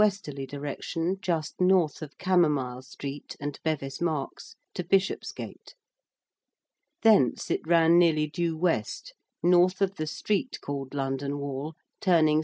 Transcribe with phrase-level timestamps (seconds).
[0.49, 5.75] direction just north of Camomile Street and Bevis Marks to Bishopsgate.
[7.03, 8.81] Thence it ran nearly due W.,
[9.43, 12.39] north of the street called London Wall, turning S.